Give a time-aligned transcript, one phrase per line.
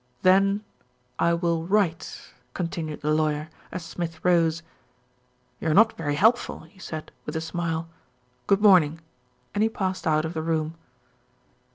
[0.23, 0.63] "Then
[1.19, 4.63] I will write," continued the lawyer, as Smith rose.
[5.59, 7.87] "You're not very helpful," he said with a smile.
[8.47, 9.01] "Good morning,"
[9.53, 10.73] and he passed out of the room.